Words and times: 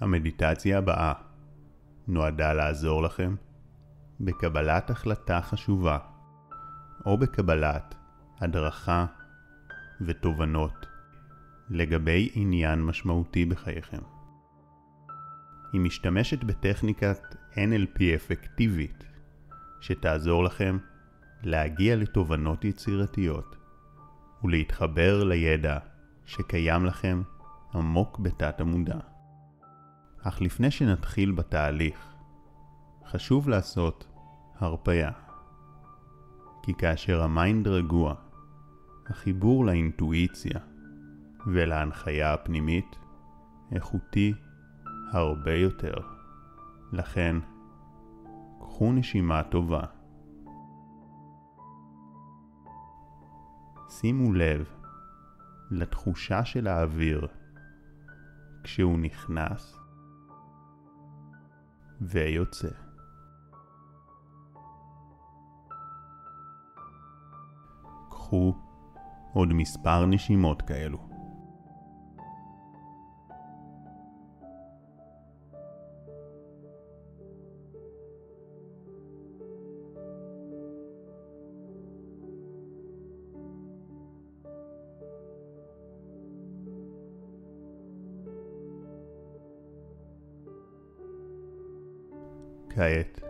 המדיטציה 0.00 0.78
הבאה 0.78 1.12
נועדה 2.08 2.52
לעזור 2.52 3.02
לכם 3.02 3.34
בקבלת 4.20 4.90
החלטה 4.90 5.40
חשובה 5.40 5.98
או 7.06 7.18
בקבלת 7.18 7.94
הדרכה 8.40 9.06
ותובנות 10.00 10.86
לגבי 11.70 12.30
עניין 12.34 12.82
משמעותי 12.82 13.44
בחייכם. 13.44 14.02
היא 15.72 15.80
משתמשת 15.80 16.44
בטכניקת 16.44 17.36
NLP 17.54 18.02
אפקטיבית 18.14 19.04
שתעזור 19.80 20.44
לכם 20.44 20.78
להגיע 21.42 21.96
לתובנות 21.96 22.64
יצירתיות 22.64 23.56
ולהתחבר 24.44 25.24
לידע 25.24 25.78
שקיים 26.26 26.84
לכם 26.84 27.22
עמוק 27.74 28.18
בתת 28.18 28.60
המודע. 28.60 29.17
אך 30.22 30.40
לפני 30.40 30.70
שנתחיל 30.70 31.32
בתהליך, 31.32 32.14
חשוב 33.06 33.48
לעשות 33.48 34.06
הרפאיה. 34.58 35.10
כי 36.62 36.74
כאשר 36.74 37.22
ה 37.22 37.31
mind 37.31 37.68
רגוע, 37.68 38.14
החיבור 39.06 39.66
לאינטואיציה 39.66 40.60
ולהנחיה 41.46 42.34
הפנימית 42.34 42.96
איכותי 43.72 44.34
הרבה 45.12 45.54
יותר. 45.54 45.94
לכן, 46.92 47.36
קחו 48.60 48.92
נשימה 48.92 49.42
טובה. 49.42 49.82
שימו 53.88 54.32
לב 54.32 54.64
לתחושה 55.70 56.44
של 56.44 56.66
האוויר 56.66 57.26
כשהוא 58.64 58.98
נכנס 58.98 59.78
ויוצא. 62.00 62.68
קחו 68.10 68.54
עוד 69.32 69.48
מספר 69.52 70.06
נשימות 70.06 70.62
כאלו. 70.62 71.07
כעת 92.78 93.20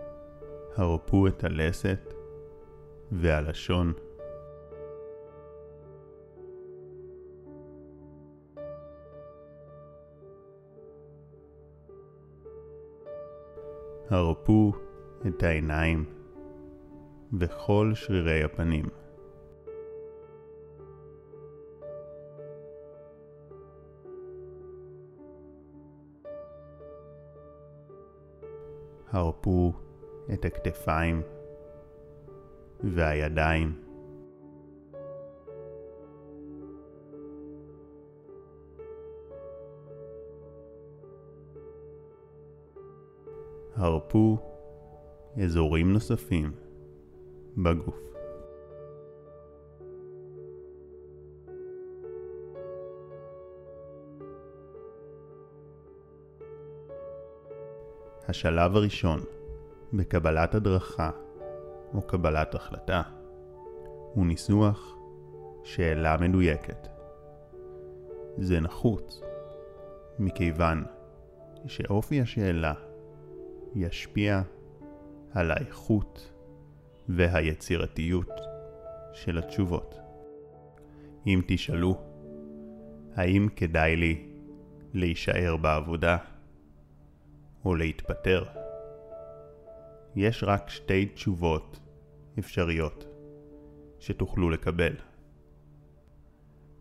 הרפו 0.77 1.27
את 1.27 1.45
הלסת 1.45 2.15
והלשון. 3.13 3.93
הרפו 14.11 14.73
את 15.27 15.43
העיניים 15.43 16.05
וכל 17.39 17.93
שרירי 17.95 18.45
הפנים. 18.45 18.98
הרפו 29.13 29.73
את 30.33 30.45
הכתפיים 30.45 31.23
והידיים. 32.85 33.73
הרפו 43.75 44.39
אזורים 45.45 45.93
נוספים 45.93 46.53
בגוף. 47.57 48.18
השלב 58.29 58.77
הראשון 58.77 59.21
בקבלת 59.93 60.55
הדרכה 60.55 61.11
או 61.95 62.03
קבלת 62.03 62.55
החלטה 62.55 63.03
הוא 64.15 64.27
ניסוח 64.27 64.97
שאלה 65.65 66.17
מדויקת. 66.17 66.89
זה 68.39 68.61
נחוץ 68.61 69.23
מכיוון 70.19 70.85
שאופי 71.67 72.21
השאלה 72.21 72.75
ישפיע 73.75 74.43
על 75.33 75.51
האיכות 75.51 76.33
והיצירתיות 77.09 78.31
של 79.13 79.39
התשובות. 79.39 79.95
אם 81.27 81.41
תשאלו, 81.47 81.97
האם 83.15 83.49
כדאי 83.57 83.97
לי 83.97 84.29
להישאר 84.95 85.57
בעבודה? 85.57 86.17
או 87.69 87.75
להתפטר. 87.75 88.45
יש 90.17 90.45
רק 90.47 90.69
שתי 90.69 91.07
תשובות 91.07 91.81
אפשריות 92.39 93.05
שתוכלו 93.99 94.51
לקבל. 94.51 94.97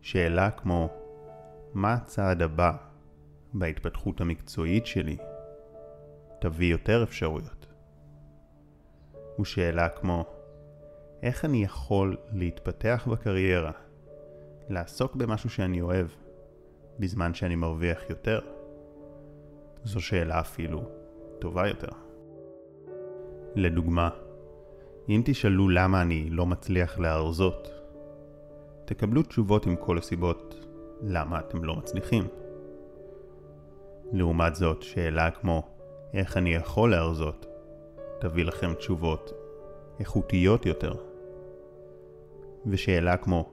שאלה 0.00 0.50
כמו 0.50 0.88
מה 1.74 1.94
הצעד 1.94 2.42
הבא 2.42 2.72
בהתפתחות 3.54 4.20
המקצועית 4.20 4.86
שלי 4.86 5.16
תביא 6.40 6.70
יותר 6.70 7.02
אפשרויות. 7.02 7.66
ושאלה 9.40 9.88
כמו 9.88 10.24
איך 11.22 11.44
אני 11.44 11.64
יכול 11.64 12.16
להתפתח 12.32 13.08
בקריירה, 13.10 13.72
לעסוק 14.68 15.16
במשהו 15.16 15.50
שאני 15.50 15.80
אוהב, 15.80 16.06
בזמן 16.98 17.34
שאני 17.34 17.54
מרוויח 17.54 18.10
יותר? 18.10 18.57
זו 19.84 20.00
שאלה 20.00 20.40
אפילו 20.40 20.82
טובה 21.38 21.68
יותר. 21.68 21.88
לדוגמה, 23.54 24.10
אם 25.08 25.22
תשאלו 25.24 25.68
למה 25.68 26.02
אני 26.02 26.30
לא 26.30 26.46
מצליח 26.46 26.98
להרזות, 26.98 27.70
תקבלו 28.84 29.22
תשובות 29.22 29.66
עם 29.66 29.76
כל 29.76 29.98
הסיבות 29.98 30.66
למה 31.02 31.38
אתם 31.38 31.64
לא 31.64 31.76
מצליחים. 31.76 32.28
לעומת 34.12 34.54
זאת, 34.54 34.82
שאלה 34.82 35.30
כמו 35.30 35.62
איך 36.14 36.36
אני 36.36 36.54
יכול 36.54 36.90
להרזות, 36.90 37.46
תביא 38.20 38.44
לכם 38.44 38.74
תשובות 38.74 39.32
איכותיות 40.00 40.66
יותר. 40.66 40.94
ושאלה 42.66 43.16
כמו 43.16 43.52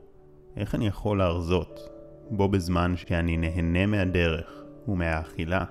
איך 0.58 0.76
אני 0.76 0.88
יכול 0.88 1.18
להרזות 1.18 1.90
בו 2.32 2.50
בזמן 2.50 2.98
שאני 2.98 3.38
נהנה 3.38 3.86
מהדרך 3.86 4.64
ומהאכילה, 4.88 5.66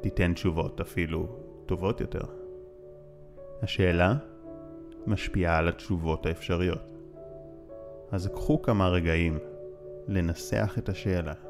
תיתן 0.00 0.34
תשובות 0.34 0.80
אפילו 0.80 1.26
טובות 1.66 2.00
יותר. 2.00 2.24
השאלה 3.62 4.14
משפיעה 5.06 5.58
על 5.58 5.68
התשובות 5.68 6.26
האפשריות. 6.26 6.92
אז 8.12 8.26
קחו 8.26 8.62
כמה 8.62 8.88
רגעים 8.88 9.38
לנסח 10.08 10.74
את 10.78 10.88
השאלה. 10.88 11.49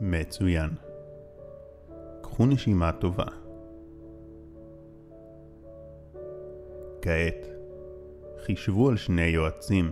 מצוין. 0.00 0.70
קחו 2.22 2.46
נשימה 2.46 2.92
טובה. 2.92 3.24
כעת, 7.02 7.46
חישבו 8.44 8.88
על 8.88 8.96
שני 8.96 9.26
יועצים 9.26 9.90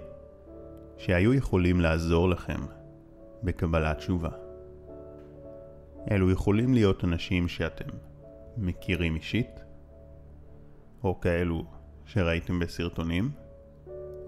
שהיו 0.97 1.35
יכולים 1.35 1.81
לעזור 1.81 2.29
לכם 2.29 2.61
בקבלת 3.43 3.99
תשובה. 3.99 4.31
אלו 6.11 6.31
יכולים 6.31 6.75
להיות 6.75 7.05
אנשים 7.05 7.49
שאתם 7.49 7.91
מכירים 8.57 9.15
אישית, 9.15 9.61
או 11.05 11.21
כאלו 11.21 11.65
שראיתם 12.05 12.59
בסרטונים, 12.59 13.31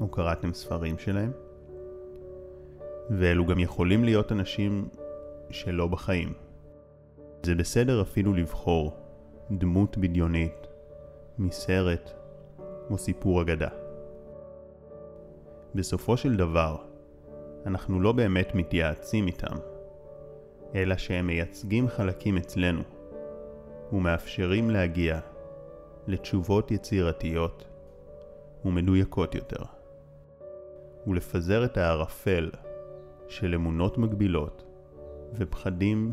או 0.01 0.09
קראתם 0.09 0.53
ספרים 0.53 0.99
שלהם, 0.99 1.33
ואלו 3.11 3.47
גם 3.47 3.59
יכולים 3.59 4.05
להיות 4.05 4.33
אנשים 4.33 4.89
שלא 5.51 5.87
בחיים. 5.87 6.33
זה 7.43 7.55
בסדר 7.55 8.03
אפילו 8.03 8.35
לבחור 8.35 8.97
דמות 9.51 9.99
בדיונית 9.99 10.67
מסרט 11.39 12.11
או 12.91 12.99
סיפור 12.99 13.43
אגדה. 13.43 13.69
בסופו 15.75 16.17
של 16.17 16.37
דבר, 16.37 16.77
אנחנו 17.67 18.01
לא 18.01 18.13
באמת 18.13 18.55
מתייעצים 18.55 19.27
איתם, 19.27 19.57
אלא 20.75 20.97
שהם 20.97 21.27
מייצגים 21.27 21.89
חלקים 21.89 22.37
אצלנו 22.37 22.83
ומאפשרים 23.93 24.71
להגיע 24.71 25.21
לתשובות 26.07 26.71
יצירתיות 26.71 27.65
ומדויקות 28.65 29.35
יותר, 29.35 29.63
ולפזר 31.07 31.65
את 31.65 31.77
הערפל 31.77 32.51
של 33.29 33.55
אמונות 33.55 33.99
מגבילות 33.99 34.64
ופחדים 35.37 36.13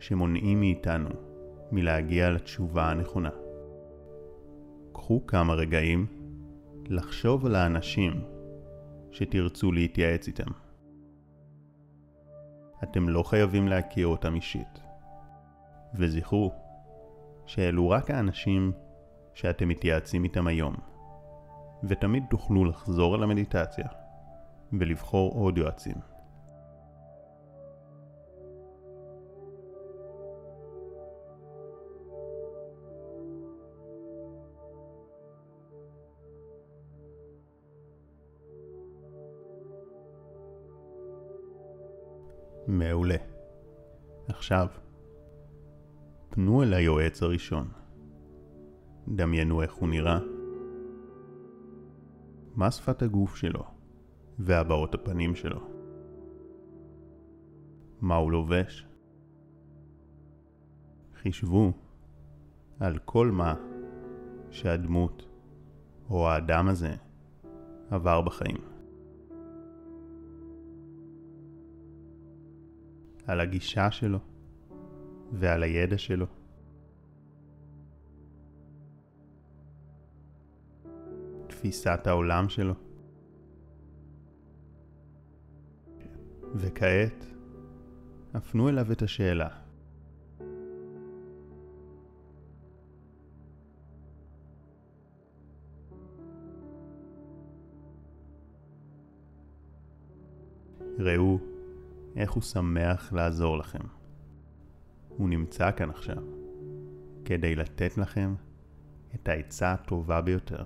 שמונעים 0.00 0.60
מאיתנו 0.60 1.08
מלהגיע 1.72 2.30
לתשובה 2.30 2.90
הנכונה. 2.90 3.30
קחו 4.92 5.26
כמה 5.26 5.54
רגעים 5.54 6.06
לחשוב 6.88 7.46
על 7.46 7.54
האנשים 7.54 8.24
שתרצו 9.10 9.72
להתייעץ 9.72 10.26
איתם. 10.26 10.50
אתם 12.82 13.08
לא 13.08 13.22
חייבים 13.22 13.68
להכיר 13.68 14.06
אותם 14.06 14.34
אישית. 14.34 14.80
וזכרו 15.94 16.52
שאלו 17.46 17.90
רק 17.90 18.10
האנשים 18.10 18.72
שאתם 19.34 19.68
מתייעצים 19.68 20.24
איתם 20.24 20.46
היום, 20.46 20.74
ותמיד 21.88 22.24
תוכלו 22.30 22.64
לחזור 22.64 23.14
על 23.14 23.22
המדיטציה 23.22 23.88
ולבחור 24.72 25.32
עוד 25.32 25.58
יועצים. 25.58 26.13
מעולה. 42.84 43.16
עכשיו, 44.28 44.66
פנו 46.30 46.62
אל 46.62 46.74
היועץ 46.74 47.22
הראשון. 47.22 47.68
דמיינו 49.08 49.62
איך 49.62 49.74
הוא 49.74 49.88
נראה, 49.88 50.18
מה 52.54 52.70
שפת 52.70 53.02
הגוף 53.02 53.36
שלו 53.36 53.64
והבעות 54.38 54.94
הפנים 54.94 55.34
שלו, 55.34 55.60
מה 58.00 58.16
הוא 58.16 58.32
לובש. 58.32 58.86
חישבו 61.14 61.72
על 62.80 62.98
כל 62.98 63.30
מה 63.30 63.54
שהדמות 64.50 65.28
או 66.10 66.28
האדם 66.28 66.68
הזה 66.68 66.94
עבר 67.90 68.20
בחיים. 68.22 68.73
על 73.26 73.40
הגישה 73.40 73.90
שלו 73.90 74.18
ועל 75.32 75.62
הידע 75.62 75.98
שלו. 75.98 76.26
תפיסת 81.46 82.06
העולם 82.06 82.48
שלו. 82.48 82.74
וכעת, 86.54 87.26
הפנו 88.34 88.68
אליו 88.68 88.92
את 88.92 89.02
השאלה. 89.02 89.48
ראו 100.98 101.53
איך 102.16 102.32
הוא 102.32 102.42
שמח 102.42 103.12
לעזור 103.12 103.58
לכם. 103.58 103.86
הוא 105.08 105.28
נמצא 105.28 105.70
כאן 105.72 105.90
עכשיו, 105.90 106.22
כדי 107.24 107.54
לתת 107.54 107.98
לכם 107.98 108.34
את 109.14 109.28
העצה 109.28 109.72
הטובה 109.72 110.20
ביותר. 110.20 110.64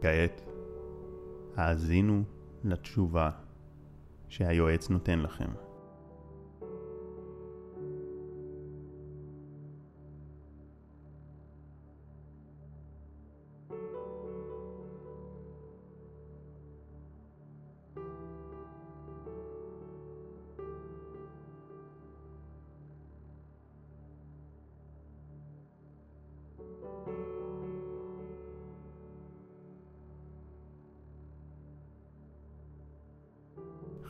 כעת, 0.00 0.42
האזינו 1.56 2.22
לתשובה 2.64 3.30
שהיועץ 4.28 4.90
נותן 4.90 5.18
לכם. 5.18 5.69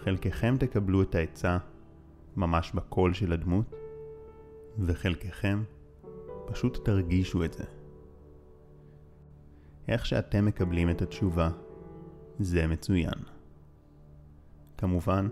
חלקכם 0.05 0.57
תקבלו 0.59 1.03
את 1.03 1.15
העצה 1.15 1.59
ממש 2.37 2.73
בקול 2.75 3.15
של 3.15 3.33
הדמות, 3.33 3.75
וחלקכם 4.79 5.63
פשוט 6.47 6.85
תרגישו 6.85 7.45
את 7.45 7.53
זה. 7.53 7.65
איך 9.89 10.07
שאתם 10.07 10.47
מקבלים 10.47 10.91
את 10.91 11.03
התשובה, 11.03 11.51
זה 12.39 12.67
מצוין. 12.67 13.19
כמובן, 14.79 15.29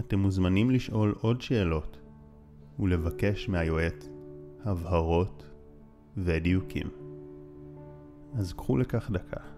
אתם 0.00 0.18
מוזמנים 0.18 0.70
לשאול 0.70 1.14
עוד 1.20 1.40
שאלות 1.40 1.98
ולבקש 2.78 3.48
מהיועץ 3.48 4.08
הבהרות 4.64 5.50
ודיוקים. 6.16 6.86
אז 8.34 8.52
קחו 8.52 8.78
לכך 8.78 9.10
דקה. 9.10 9.55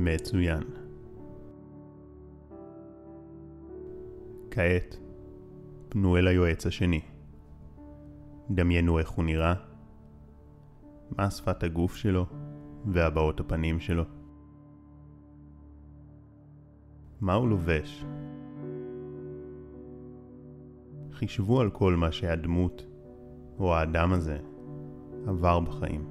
מצוין. 0.00 0.62
כעת, 4.50 4.96
פנו 5.88 6.16
אל 6.16 6.26
היועץ 6.26 6.66
השני, 6.66 7.00
דמיינו 8.50 8.98
איך 8.98 9.10
הוא 9.10 9.24
נראה, 9.24 9.54
מה 11.10 11.30
שפת 11.30 11.62
הגוף 11.62 11.96
שלו 11.96 12.26
והבעות 12.86 13.40
הפנים 13.40 13.80
שלו. 13.80 14.04
מה 17.20 17.34
הוא 17.34 17.48
לובש? 17.48 18.04
חישבו 21.12 21.60
על 21.60 21.70
כל 21.70 21.94
מה 21.94 22.12
שהדמות 22.12 22.86
או 23.58 23.74
האדם 23.74 24.12
הזה 24.12 24.38
עבר 25.26 25.60
בחיים. 25.60 26.04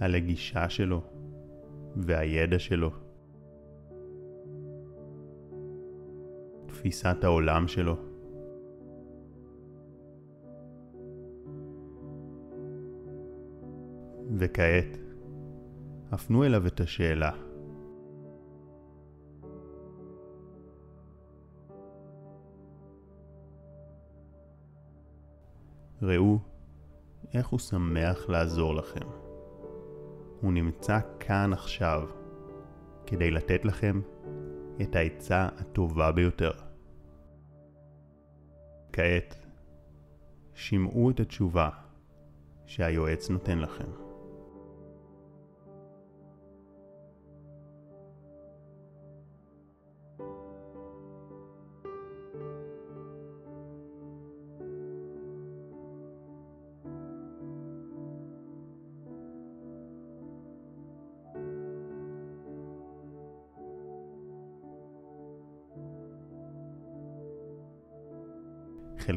על 0.00 0.14
הגישה 0.14 0.68
שלו 0.68 1.11
והידע 1.96 2.58
שלו. 2.58 2.90
תפיסת 6.66 7.24
העולם 7.24 7.68
שלו. 7.68 7.96
וכעת, 14.36 14.98
הפנו 16.12 16.44
אליו 16.44 16.66
את 16.66 16.80
השאלה 16.80 17.30
ראו 26.02 26.38
איך 27.34 27.48
הוא 27.48 27.58
שמח 27.58 28.28
לעזור 28.28 28.74
לכם. 28.74 29.31
הוא 30.42 30.52
נמצא 30.52 30.98
כאן 31.20 31.52
עכשיו 31.52 32.08
כדי 33.06 33.30
לתת 33.30 33.64
לכם 33.64 34.00
את 34.82 34.96
העצה 34.96 35.48
הטובה 35.58 36.12
ביותר. 36.12 36.50
כעת, 38.92 39.46
שמעו 40.54 41.10
את 41.10 41.20
התשובה 41.20 41.68
שהיועץ 42.66 43.30
נותן 43.30 43.58
לכם. 43.58 44.01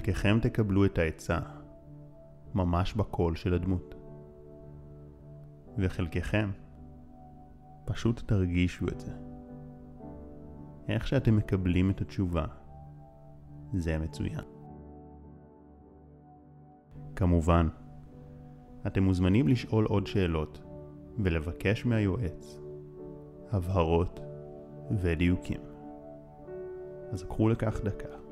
חלקכם 0.06 0.40
תקבלו 0.42 0.86
את 0.86 0.98
העצה 0.98 1.40
ממש 2.54 2.94
בקול 2.94 3.36
של 3.36 3.54
הדמות. 3.54 3.96
וחלקכם 5.78 6.52
פשוט 7.86 8.22
תרגישו 8.26 8.88
את 8.88 9.00
זה. 9.00 9.12
איך 10.88 11.08
שאתם 11.08 11.36
מקבלים 11.36 11.90
את 11.90 12.02
התשובה, 12.02 12.46
זה 13.74 13.98
מצוין. 13.98 14.44
כמובן, 17.16 17.68
אתם 18.88 19.04
מוזמנים 19.04 19.48
לשאול 19.48 19.86
עוד 19.86 20.08
שאלות 20.08 20.62
ולבקש 21.18 21.86
מהיועץ 21.86 22.60
הבהרות 23.52 24.20
ודיוקים. 25.02 25.62
אז 27.12 27.24
קחו 27.24 27.50
לכך 27.50 27.82
דקה. 27.84 28.25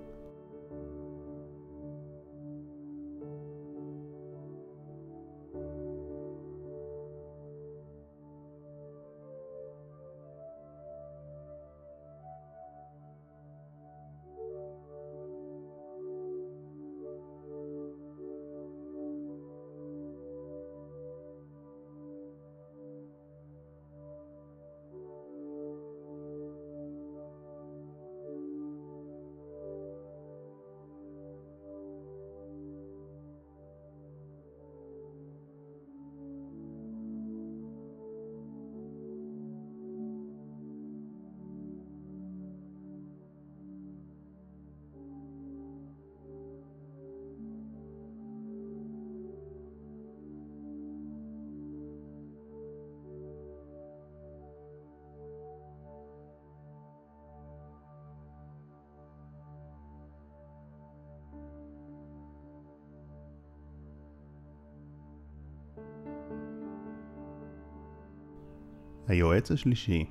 היועץ 69.08 69.52
השלישי 69.52 70.06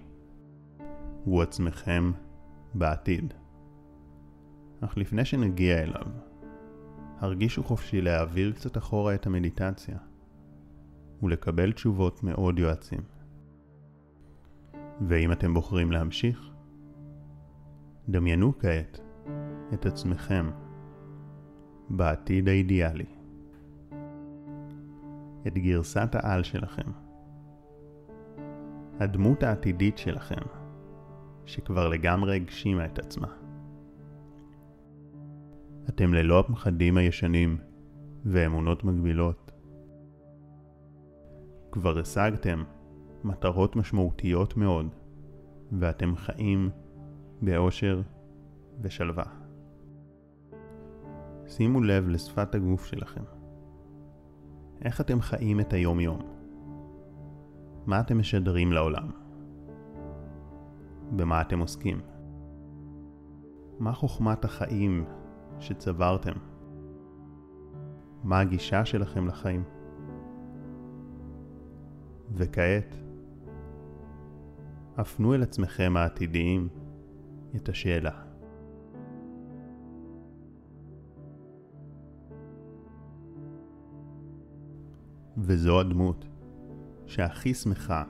הוא 1.25 1.43
עצמכם 1.43 2.13
בעתיד. 2.75 3.35
אך 4.81 4.97
לפני 4.97 5.25
שנגיע 5.25 5.83
אליו, 5.83 6.07
הרגישו 7.19 7.65
חופשי 7.65 8.01
להעביר 8.01 8.53
קצת 8.53 8.77
אחורה 8.77 9.15
את 9.15 9.27
המדיטציה 9.27 9.99
ולקבל 11.23 11.73
תשובות 11.73 12.23
מעוד 12.23 12.59
יועצים. 12.59 13.01
ואם 15.09 15.33
אתם 15.33 15.55
בוחרים 15.55 15.93
להמשיך, 15.93 16.51
דמיינו 18.09 18.59
כעת 18.59 19.01
את 19.75 19.87
עצמכם 19.87 20.51
בעתיד 21.91 22.49
האידיאלי. 22.49 23.07
את 25.47 25.59
גרסת 25.59 26.15
העל 26.15 26.43
שלכם. 26.43 27.12
הדמות 29.03 29.43
העתידית 29.43 29.99
שלכם, 29.99 30.43
שכבר 31.47 31.89
לגמרי 31.89 32.37
הגשימה 32.37 32.85
את 32.85 32.99
עצמה. 32.99 33.29
אתם 35.89 36.15
ללא 36.15 36.39
הפחדים 36.39 36.97
הישנים 36.97 37.57
ואמונות 38.25 38.85
מגבילות. 38.85 39.53
כבר 41.73 41.99
השגתם 41.99 42.65
מטרות 43.25 43.77
משמעותיות 43.77 44.57
מאוד, 44.57 44.87
ואתם 45.73 46.17
חיים 46.17 46.71
באושר 47.43 48.03
ושלווה. 48.81 49.25
שימו 51.47 51.81
לב 51.81 52.09
לשפת 52.09 52.55
הגוף 52.55 52.87
שלכם. 52.87 53.23
איך 54.85 55.01
אתם 55.01 55.21
חיים 55.21 55.61
את 55.61 55.73
היום-יום? 55.73 56.32
מה 57.87 58.01
אתם 58.01 58.19
משדרים 58.19 58.73
לעולם? 58.73 59.11
במה 61.17 61.41
אתם 61.41 61.59
עוסקים? 61.59 62.01
מה 63.79 63.93
חוכמת 63.93 64.45
החיים 64.45 65.05
שצברתם? 65.59 66.33
מה 68.25 68.41
הגישה 68.41 68.85
שלכם 68.85 69.27
לחיים? 69.27 69.65
וכעת, 72.33 72.97
הפנו 74.97 75.35
אל 75.35 75.43
עצמכם 75.43 75.97
העתידיים 75.97 76.69
את 77.57 77.69
השאלה. 77.69 78.23
וזו 85.37 85.81
הדמות 85.81 86.32
שהכי 87.13 87.55
שמחה 87.55 88.05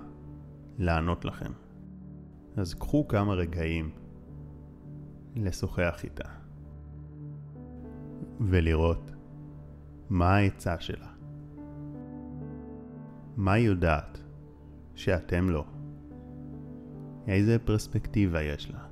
לענות 0.78 1.24
לכם. 1.24 1.52
אז 2.56 2.74
קחו 2.74 3.08
כמה 3.08 3.34
רגעים 3.34 3.90
לשוחח 5.36 6.00
איתה 6.04 6.28
ולראות 8.40 9.10
מה 10.10 10.34
העצה 10.36 10.80
שלה. 10.80 11.08
מה 13.36 13.52
היא 13.52 13.66
יודעת 13.66 14.18
שאתם 14.94 15.50
לא? 15.50 15.64
איזה 17.28 17.58
פרספקטיבה 17.58 18.42
יש 18.42 18.70
לה? 18.70 18.91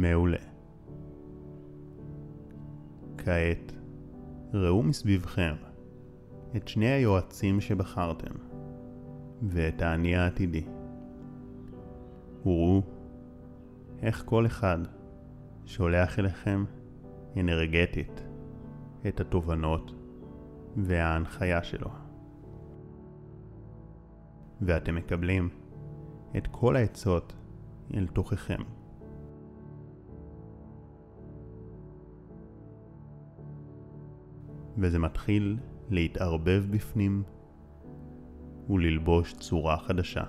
מעולה. 0.00 0.38
כעת, 3.18 3.72
ראו 4.54 4.82
מסביבכם 4.82 5.54
את 6.56 6.68
שני 6.68 6.86
היועצים 6.86 7.60
שבחרתם, 7.60 8.34
ואת 9.42 9.82
האני 9.82 10.16
העתידי. 10.16 10.64
וראו 12.46 12.82
איך 14.02 14.22
כל 14.26 14.46
אחד 14.46 14.78
שולח 15.64 16.18
אליכם 16.18 16.64
אנרגטית 17.36 18.22
את 19.08 19.20
התובנות 19.20 19.92
וההנחיה 20.76 21.62
שלו. 21.62 21.90
ואתם 24.60 24.94
מקבלים 24.94 25.48
את 26.36 26.46
כל 26.46 26.76
העצות 26.76 27.32
אל 27.94 28.06
תוככם. 28.06 28.79
וזה 34.80 34.98
מתחיל 34.98 35.56
להתערבב 35.90 36.64
בפנים 36.70 37.22
וללבוש 38.70 39.34
צורה 39.34 39.76
חדשה. 39.78 40.24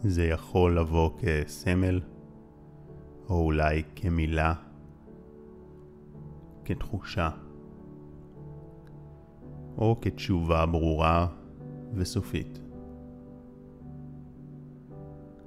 זה 0.00 0.24
יכול 0.24 0.78
לבוא 0.78 1.10
כסמל, 1.18 2.00
או 3.28 3.44
אולי 3.44 3.82
כמילה, 3.96 4.54
כתחושה, 6.64 7.30
או 9.78 10.00
כתשובה 10.00 10.66
ברורה 10.66 11.26
וסופית. 11.94 12.60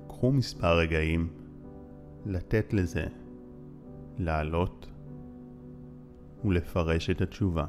קחו 0.07 0.31
מספר 0.31 0.77
רגעים 0.77 1.27
לתת 2.25 2.73
לזה 2.73 3.05
לעלות 4.19 4.89
ולפרש 6.45 7.09
את 7.09 7.21
התשובה. 7.21 7.65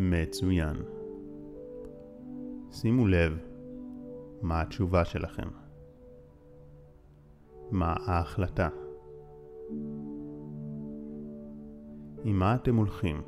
מצוין. 0.00 0.76
שימו 2.70 3.06
לב 3.06 3.38
מה 4.42 4.60
התשובה 4.60 5.04
שלכם. 5.04 5.48
מה 7.70 7.96
ההחלטה? 8.06 8.68
עם 12.24 12.38
מה 12.38 12.54
אתם 12.54 12.76
הולכים? 12.76 13.22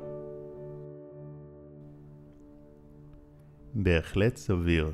בהחלט 3.73 4.35
סביר 4.35 4.91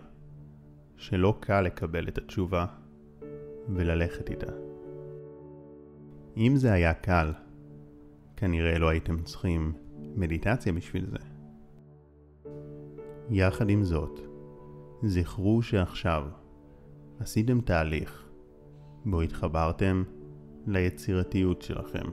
שלא 0.95 1.37
קל 1.39 1.61
לקבל 1.61 2.07
את 2.07 2.17
התשובה 2.17 2.65
וללכת 3.69 4.29
איתה. 4.29 4.51
אם 6.37 6.53
זה 6.55 6.73
היה 6.73 6.93
קל, 6.93 7.33
כנראה 8.35 8.79
לא 8.79 8.89
הייתם 8.89 9.23
צריכים 9.23 9.73
מדיטציה 10.15 10.73
בשביל 10.73 11.05
זה. 11.05 11.26
יחד 13.29 13.69
עם 13.69 13.83
זאת, 13.83 14.19
זכרו 15.03 15.61
שעכשיו 15.61 16.23
עשיתם 17.19 17.61
תהליך 17.61 18.29
בו 19.05 19.21
התחברתם 19.21 20.03
ליצירתיות 20.67 21.61
שלכם 21.61 22.09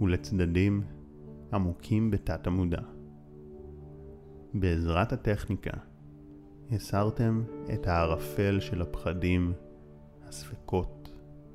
ולצדדים 0.00 0.82
עמוקים 1.52 2.10
בתת 2.10 2.46
המודע. 2.46 2.80
בעזרת 4.54 5.12
הטכניקה 5.12 5.76
הסרתם 6.72 7.42
את 7.74 7.86
הערפל 7.86 8.60
של 8.60 8.82
הפחדים, 8.82 9.52
הספקות, 10.28 11.10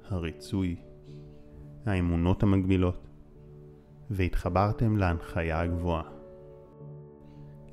הריצוי, 0.09 0.75
האמונות 1.85 2.43
המגבילות, 2.43 3.07
והתחברתם 4.09 4.97
להנחיה 4.97 5.61
הגבוהה. 5.61 6.16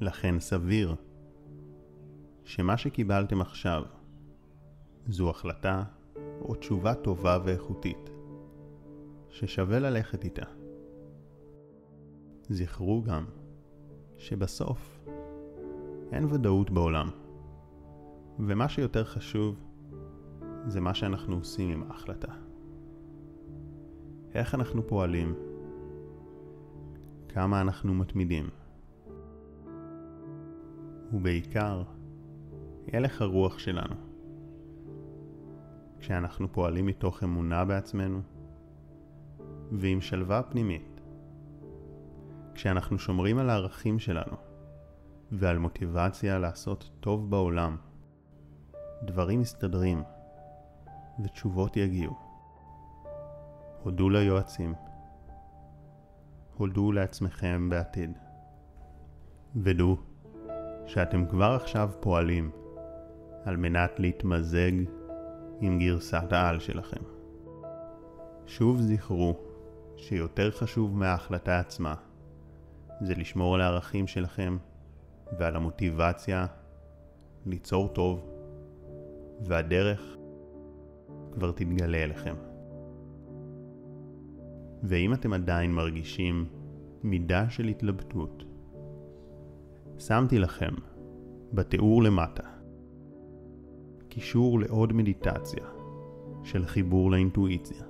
לכן 0.05 0.41
סביר 0.41 0.95
שמה 2.45 2.77
שקיבלתם 2.77 3.41
עכשיו 3.41 3.83
זו 5.07 5.31
החלטה 5.31 5.83
או 6.41 6.55
תשובה 6.55 6.95
טובה 6.95 7.39
ואיכותית 7.45 8.11
ששווה 9.31 9.79
ללכת 9.79 10.25
איתה. 10.25 10.47
זכרו 12.49 13.03
גם 13.03 13.25
שבסוף 14.17 15.01
אין 16.13 16.25
ודאות 16.25 16.71
בעולם 16.71 17.11
ומה 18.39 18.69
שיותר 18.69 19.05
חשוב 19.05 19.65
זה 20.67 20.81
מה 20.81 20.95
שאנחנו 20.95 21.37
עושים 21.37 21.71
עם 21.71 21.91
ההחלטה. 21.91 22.33
איך 24.35 24.55
אנחנו 24.55 24.87
פועלים, 24.87 25.35
כמה 27.29 27.61
אנחנו 27.61 27.95
מתמידים. 27.95 28.64
ובעיקר 31.15 31.83
הלך 32.93 33.23
הרוח 33.23 33.59
שלנו. 33.59 33.95
כשאנחנו 35.99 36.53
פועלים 36.53 36.87
מתוך 36.87 37.23
אמונה 37.25 37.65
בעצמנו 37.65 38.21
ועם 39.73 40.01
שלווה 40.01 40.43
פנימית. 40.43 41.01
כשאנחנו 42.55 42.99
שומרים 42.99 43.39
על 43.39 43.51
הערכים 43.51 43.99
שלנו 43.99 44.37
ועל 45.33 45.59
מוטיבציה 45.59 46.39
לעשות 46.39 46.91
טוב 47.01 47.31
בעולם, 47.31 47.77
דברים 49.03 49.41
מסתדרים 49.41 50.03
ותשובות 51.25 51.77
יגיעו. 51.77 52.15
הודו 53.83 54.11
ליועצים. 54.11 54.75
הודו 56.55 56.93
לעצמכם 56.93 57.69
בעתיד. 57.71 58.19
ודעו 59.57 59.97
שאתם 60.87 61.27
כבר 61.27 61.59
עכשיו 61.63 61.91
פועלים 62.01 62.51
על 63.45 63.57
מנת 63.57 64.01
להתמזג 64.01 64.73
עם 65.61 65.79
גרסת 65.79 66.33
העל 66.33 66.59
שלכם. 66.59 67.01
שוב 68.47 68.81
זכרו 68.81 69.37
שיותר 69.97 70.51
חשוב 70.51 70.97
מההחלטה 70.99 71.59
עצמה 71.59 71.95
זה 73.01 73.15
לשמור 73.15 73.55
על 73.55 73.61
הערכים 73.61 74.07
שלכם 74.07 74.57
ועל 75.39 75.57
המוטיבציה 75.57 76.47
ליצור 77.47 77.89
טוב, 77.89 78.31
והדרך 79.41 80.17
כבר 81.33 81.53
תתגלה 81.53 81.99
אליכם. 82.05 82.35
ואם 84.83 85.15
אתם 85.15 85.33
עדיין 85.33 85.73
מרגישים 85.73 86.47
מידה 87.03 87.51
של 87.51 87.65
התלבטות, 87.65 88.45
שמתי 89.99 90.39
לכם 90.39 90.75
בתיאור 91.53 92.03
למטה 92.03 92.43
קישור 94.09 94.61
לעוד 94.61 94.93
מדיטציה 94.93 95.65
של 96.43 96.65
חיבור 96.67 97.11
לאינטואיציה 97.11 97.85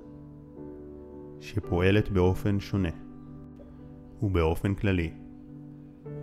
שפועלת 1.39 2.09
באופן 2.09 2.59
שונה 2.59 2.89
ובאופן 4.23 4.73
כללי 4.73 5.13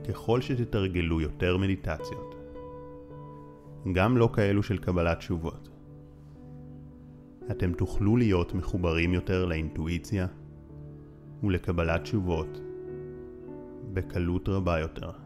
ככל 0.09 0.41
שתתרגלו 0.41 1.21
יותר 1.21 1.57
מדיטציות 1.57 2.35
גם 3.93 4.17
לא 4.17 4.31
כאלו 4.33 4.63
של 4.63 4.79
קבלת 4.79 5.19
תשובות 5.19 5.69
אתם 7.51 7.73
תוכלו 7.73 8.17
להיות 8.17 8.55
מחוברים 8.55 9.15
יותר 9.15 9.45
לאינטואיציה 9.45 10.27
ולקבלת 11.43 12.03
תשובות 12.03 12.61
בקלות 13.93 14.49
רבה 14.49 14.79
יותר. 14.79 15.22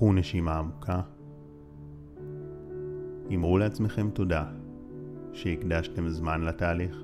קחו 0.00 0.12
נשימה 0.12 0.58
עמוקה, 0.58 1.00
אמרו 3.34 3.58
לעצמכם 3.58 4.10
תודה 4.10 4.44
שהקדשתם 5.32 6.08
זמן 6.08 6.40
לתהליך. 6.40 7.02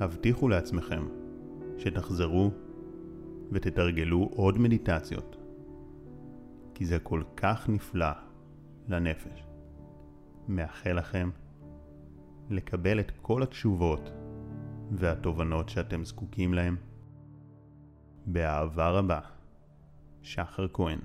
הבטיחו 0.00 0.48
לעצמכם 0.48 1.06
שתחזרו 1.78 2.50
ותתרגלו 3.52 4.30
עוד 4.34 4.58
מדיטציות, 4.58 5.36
כי 6.74 6.86
זה 6.86 6.98
כל 6.98 7.22
כך 7.36 7.68
נפלא 7.68 8.12
לנפש. 8.88 9.46
מאחל 10.48 10.92
לכם 10.92 11.30
לקבל 12.50 13.00
את 13.00 13.12
כל 13.22 13.42
התשובות 13.42 14.10
והתובנות 14.92 15.68
שאתם 15.68 16.04
זקוקים 16.04 16.54
להם. 16.54 16.76
באהבה 18.26 18.90
רבה, 18.90 19.20
שחר 20.22 20.66
כהן 20.72 20.98